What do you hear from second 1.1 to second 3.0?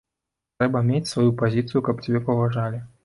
сваю пазіцыю, каб цябе паважалі.